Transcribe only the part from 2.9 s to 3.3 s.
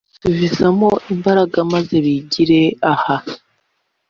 ha